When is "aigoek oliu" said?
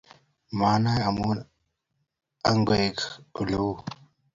2.49-3.69